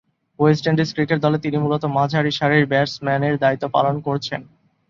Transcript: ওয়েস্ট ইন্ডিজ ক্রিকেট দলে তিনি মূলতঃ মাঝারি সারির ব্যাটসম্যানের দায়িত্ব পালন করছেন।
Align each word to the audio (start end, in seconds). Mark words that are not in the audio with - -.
ওয়েস্ট 0.39 0.63
ইন্ডিজ 0.67 0.89
ক্রিকেট 0.95 1.19
দলে 1.21 1.37
তিনি 1.45 1.57
মূলতঃ 1.57 1.87
মাঝারি 1.97 2.31
সারির 2.31 2.69
ব্যাটসম্যানের 2.71 3.35
দায়িত্ব 3.43 3.65
পালন 3.75 3.95
করছেন। 4.07 4.41